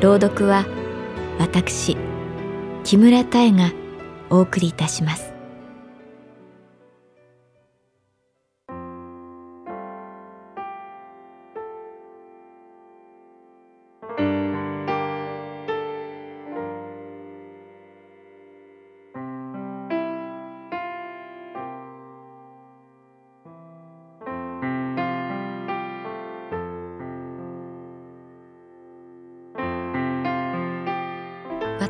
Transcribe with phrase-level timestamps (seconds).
[0.00, 0.64] 朗読は
[1.38, 1.94] 私
[2.84, 3.70] 木村多江が
[4.30, 5.29] お送りいたします。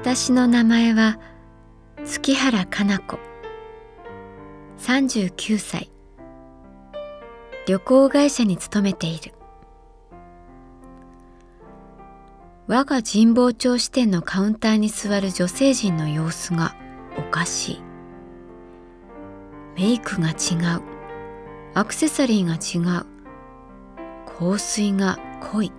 [0.02, 1.18] 私の名前は
[2.06, 3.18] 月原かな子。
[4.78, 5.90] 39歳。
[7.66, 9.34] 旅行会社に勤めている。
[12.66, 16.74] 我が神保町支店のカウンターに座る女性陣の様子が
[17.18, 17.82] おかしい。
[19.76, 20.32] メイクが違
[20.78, 20.82] う。
[21.74, 23.04] アクセサリーが違う。
[24.38, 25.18] 香水が
[25.52, 25.70] 濃い。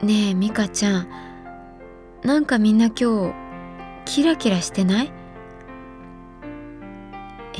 [0.00, 1.29] ねえ美香ちゃん。
[2.22, 3.34] なんかみんな今日
[4.04, 5.12] キラキラしてない？
[7.54, 7.58] え、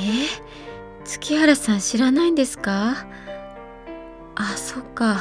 [1.04, 3.06] 月原さん知らないんですか？
[4.37, 5.21] あそっか。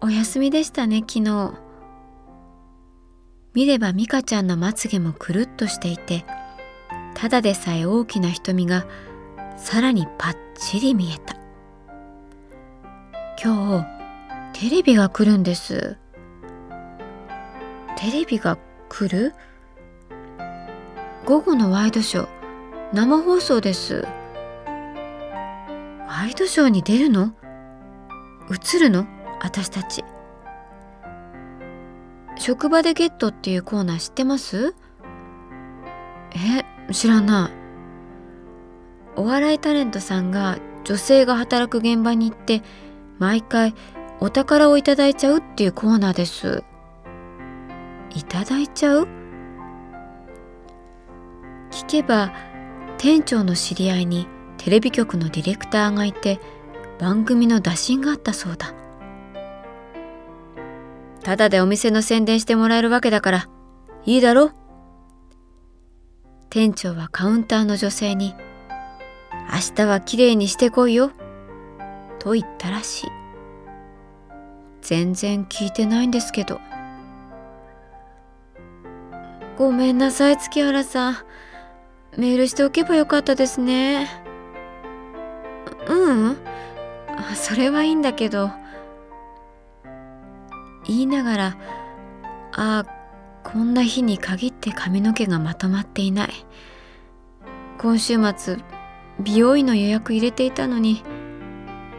[0.00, 1.54] お休みでしたね昨日。
[3.54, 6.26] 見れば美香ちゃんのまつげもくるっとしていて
[7.14, 8.86] ただでさえ大きな瞳が
[9.56, 11.36] さらにパッチリ見えた。
[13.42, 13.86] 今
[14.52, 15.96] 日テレビが来るんです。
[17.96, 18.58] テレビが
[18.88, 19.34] 来る？
[21.24, 22.28] 午後のワイドショー。
[22.92, 24.06] 生放送です。
[26.06, 27.32] ワイドショーに出るの？
[28.50, 29.06] 映るの？
[29.40, 30.04] 私たち。
[32.38, 34.74] 職場でゲットっていうコーナー知ってます？
[36.34, 37.50] え知らない。
[39.18, 42.62] お笑いタレントさんが女性が働く現場に行って
[43.18, 43.74] 毎回
[44.20, 46.62] お宝をいただいちゃうっていうコーナーです。
[48.16, 49.02] いただいちゃう？
[51.70, 52.32] 聞けば
[52.96, 56.40] 店長の知り合いにテレビ局のディレクターがいて
[56.98, 58.72] 番組の打診があったそうだ。
[61.22, 63.48] ただでお店の宣伝してもらえるわけだから
[64.06, 64.52] いいだろ？
[66.48, 68.34] 店長はカウンターの女性に
[69.52, 71.10] 「明日はきれいにしてこいよ」
[72.18, 73.10] と言ったらしい。
[74.80, 76.60] 全然聞いてないんですけど。
[79.56, 81.16] ごめんなさい月原さん。
[82.16, 84.08] メールしておけばよかったですね。
[85.88, 86.36] ううん。
[87.34, 88.50] それはいいんだけど。
[90.86, 91.56] 言いながら
[92.52, 92.84] あ
[93.42, 96.30] こんな日に限って髪の毛がまとまっていない。
[97.78, 98.58] 今週末
[99.20, 101.02] 美容院の予約入れていたのに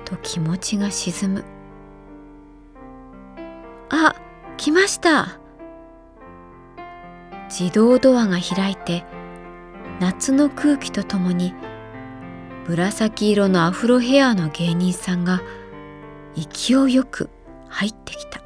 [0.05, 1.45] と気持ちが沈む。
[3.89, 4.15] あ
[4.57, 5.39] 来ました。
[7.49, 9.05] 自動ドアが開いて
[9.99, 11.53] 夏の空気とともに
[12.67, 15.41] 紫色のアフロヘアの芸人さんが
[16.35, 17.29] 勢いよく
[17.69, 18.41] 入ってきた。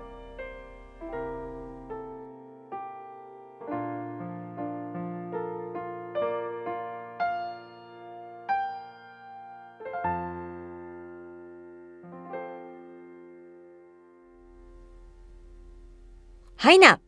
[16.56, 17.00] はいな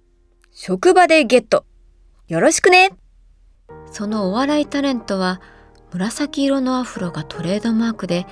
[0.51, 1.63] 職場でゲット。
[2.33, 2.89] よろしくね。
[3.91, 5.39] そのお笑いタレントは
[5.91, 8.25] 紫色のアフロがトレードマークで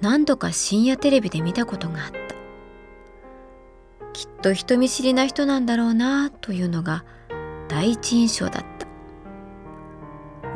[0.00, 2.16] 何度か深夜テレビで見たことがあった。
[4.14, 7.04] きっと人見知りな人なんだろうなというのが
[7.68, 8.86] 第一印象だった。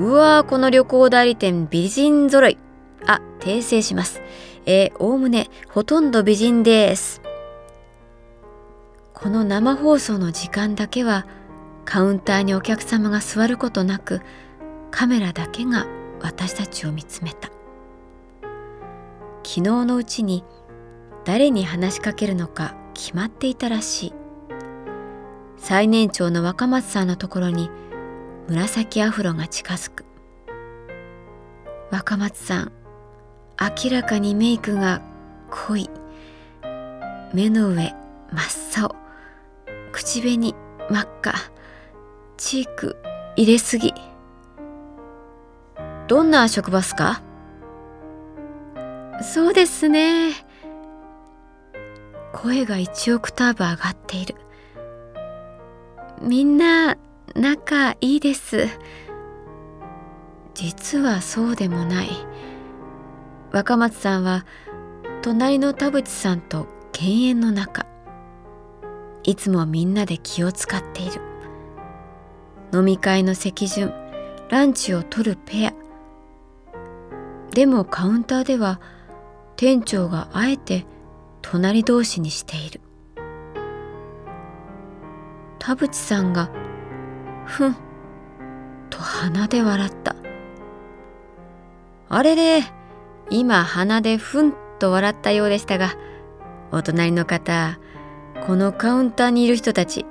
[0.02, 2.56] うわーこの旅行代理店美人揃い。
[3.06, 4.22] あ訂正します。
[4.64, 7.20] えー、おおむねほとんど美人です。
[9.12, 11.26] この生放送の時間だけは
[11.84, 14.20] カウンターにお客様が座ることなく
[14.90, 15.86] カメラだけが
[16.20, 17.50] 私たちを見つめた。
[19.42, 20.44] 昨日のうちに
[21.24, 24.12] 誰に話しかけるのか決まっていたらしい。
[25.56, 27.70] 最年長の若松さんのところに
[28.48, 30.04] 紫アフロが近づく。
[31.90, 32.72] 若松さん
[33.84, 35.02] 明らかにメイクが
[35.50, 35.90] 濃い。
[37.34, 37.94] 目の上
[38.32, 38.96] 真っ青。
[39.92, 40.54] 口紅
[40.88, 41.34] 真っ赤。
[42.40, 42.96] チーク
[43.36, 43.92] 入れすぎ。
[46.08, 47.22] どんな職場っすか？
[49.20, 50.32] そうですね。
[52.32, 54.36] 声が1オクターブ上がっている。
[56.22, 56.96] みんな
[57.34, 58.68] 仲いいです。
[60.54, 62.08] 実はそうでもない。
[63.52, 64.46] 若松さんは
[65.20, 67.84] 隣の田淵さんと犬猿の仲。
[69.24, 71.20] いつもみんなで気を使っている
[72.72, 73.92] 飲み会の席順
[74.48, 75.74] ランチを取るペア。
[77.52, 78.80] でもカウンターでは
[79.56, 80.86] 店長があえて
[81.42, 82.80] 隣同士にしている。
[85.58, 86.50] 田淵さんが
[87.46, 87.76] 「ふん」
[88.88, 90.16] と鼻で笑った。
[92.12, 92.64] あれれ
[93.30, 95.94] 今鼻でふんと笑ったようでしたが
[96.72, 97.78] お隣の方
[98.46, 100.04] このカウンターにいる人たち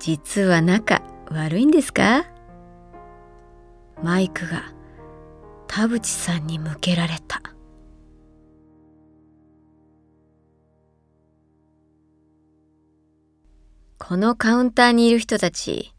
[0.00, 1.00] 実は仲
[1.32, 2.26] 悪いんですか？
[4.02, 4.62] マイクが
[5.66, 7.40] 田淵さんに向けられた。
[13.98, 15.94] このカウンターにいる人たち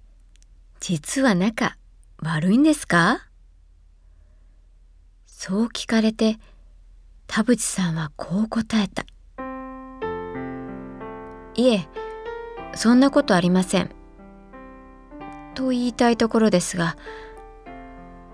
[0.80, 1.78] 実は仲
[2.22, 3.28] 悪いんですか？
[5.26, 6.38] そう聞かれて
[7.28, 9.06] 田淵さんはこう答えた。
[11.56, 11.88] いえ
[12.76, 13.90] そんなことありません。
[15.54, 16.98] と言いたいところですが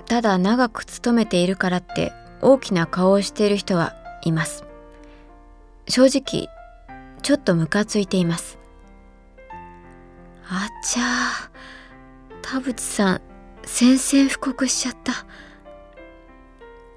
[0.08, 2.12] ただ長く勤めているからって
[2.42, 3.94] 大きな顔をしている人は
[4.24, 4.66] います。
[5.88, 6.48] 正直
[7.22, 8.58] ちょっとムカついています。
[10.48, 13.22] あちゃー田淵さん
[13.64, 15.14] 宣戦布告しちゃった。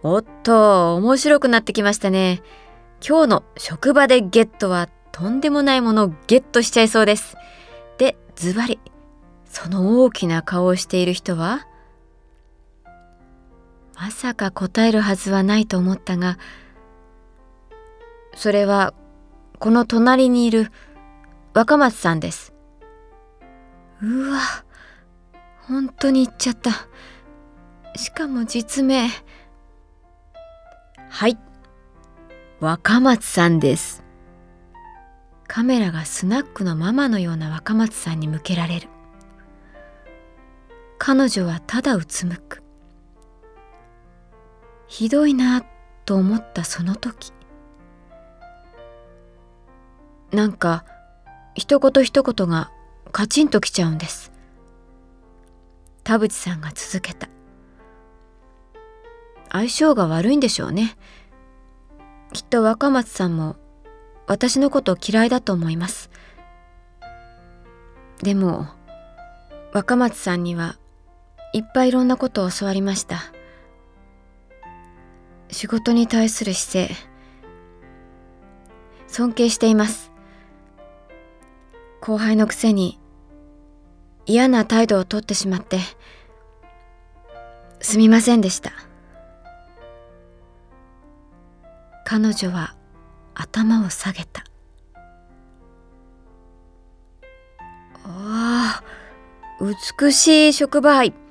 [0.03, 2.43] おっと面白くなってきましたね。
[3.07, 7.37] 今日の職場でゲットはとんでもないものをゲットしちゃいそうです。
[7.99, 8.81] でズバリ
[9.53, 11.69] その大きな顔をしている人は
[13.95, 16.39] まさか答えるはずはないと思ったが
[18.35, 18.95] それは
[19.59, 20.73] この隣にいる
[21.53, 22.55] 若松さんです。
[24.03, 24.41] うわ
[25.69, 26.73] 本当に言っちゃった。
[27.97, 29.11] しかも実名。
[31.11, 31.39] はい。
[32.59, 34.03] 若松さんです。
[35.47, 38.89] カメラがスナックのママのような若松さんに向けられる。
[41.05, 42.63] 彼女はただうつむく。
[44.87, 45.65] ひどいな
[46.05, 47.33] と思ったその時。
[50.31, 50.85] なんか
[51.57, 52.71] 一言一言が
[53.11, 54.31] カチンときちゃうんです。
[56.05, 57.29] 田淵さんが続けた。
[59.51, 60.97] 相性が悪いんでしょうね。
[62.33, 63.57] きっと若松さんも
[64.29, 66.11] 私のこと嫌いだと思います。
[68.23, 68.69] でも
[69.73, 70.79] 若松さんには
[71.53, 73.33] いっぱいいろんなことを教わりました。
[75.51, 76.97] 仕事に対する姿勢
[79.07, 80.11] 尊敬しています。
[82.01, 82.99] 後輩のくせに
[84.25, 85.79] 嫌な態度をとってしまって
[87.81, 88.73] すみませんでした。
[92.05, 92.75] 彼女は
[93.35, 94.45] 頭を下げた。
[98.05, 98.83] ああ
[100.01, 101.22] 美しい触媒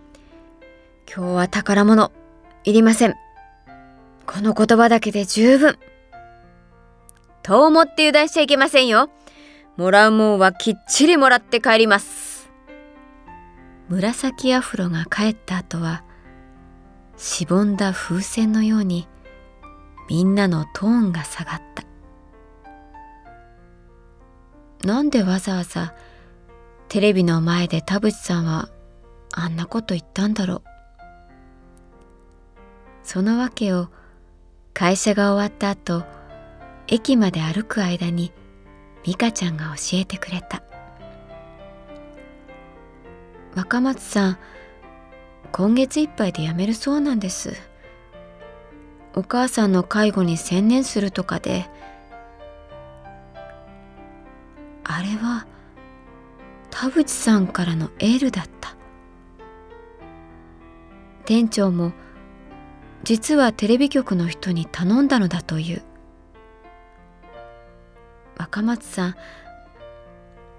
[1.13, 2.09] 今日は宝物
[2.63, 3.15] いりません。
[4.25, 5.77] この言葉だけで十分。
[7.43, 9.09] と思って油断しちゃいけませんよ。
[9.75, 12.49] もらうもんはきっちりもらって帰ります。
[13.89, 16.05] 紫アフロが帰った後は、
[17.17, 19.09] しぼんだ風船のように、
[20.07, 21.61] みんなのトーンが下がっ
[24.79, 24.87] た。
[24.87, 25.93] なんでわざわざ
[26.87, 28.69] テレビの前で田淵さんは
[29.33, 30.70] あんなこと言ったんだろう。
[33.11, 33.89] その訳を
[34.73, 36.05] 会社が終わった後
[36.87, 38.31] 駅まで歩く間に
[39.03, 40.63] 美香ちゃんが教えてくれた。
[43.53, 44.37] 若松さん
[45.51, 47.53] 今月いっぱいで辞めるそうなんです。
[49.13, 51.69] お母さんの介護に専念するとかで。
[54.85, 55.47] あれは
[56.69, 58.73] 田淵さんからのエールだった。
[61.25, 61.91] 店長も
[63.03, 65.81] 実はテレビ局の人に頼んだのだという。
[68.37, 69.15] 若松さん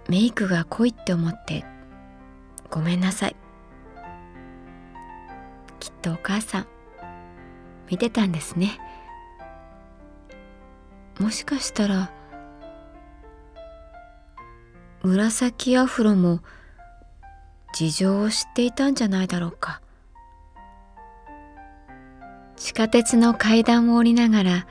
[0.08, 1.64] メイクが濃いって思って
[2.70, 3.36] ごめんなさい。
[5.80, 6.66] きっとお母さん
[7.90, 8.78] 見てたんですね。
[11.18, 12.10] もしかしたら
[15.02, 16.40] 紫アフロも
[17.74, 19.80] 事情を知っていたんじゃないだろうか。
[22.62, 24.66] 地下鉄の階段を降りながら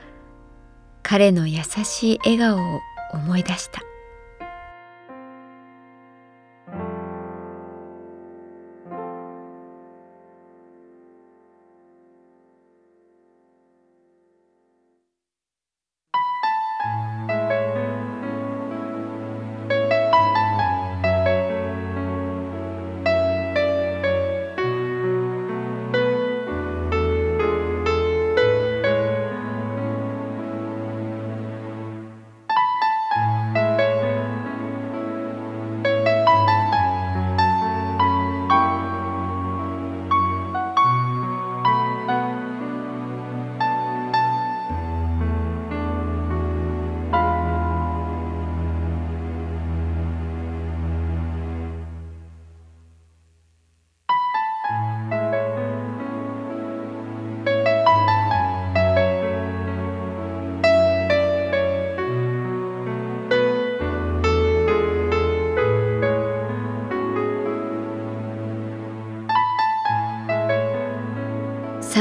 [1.02, 2.80] 彼の優しい笑顔を
[3.12, 3.82] 思い出した。